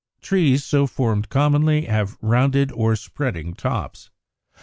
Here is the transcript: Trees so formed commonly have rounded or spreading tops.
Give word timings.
Trees 0.19 0.63
so 0.63 0.87
formed 0.87 1.29
commonly 1.29 1.81
have 1.83 2.17
rounded 2.23 2.71
or 2.71 2.95
spreading 2.95 3.53
tops. 3.53 4.09